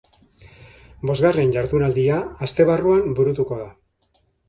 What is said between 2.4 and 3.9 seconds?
astebarruan burutuko da.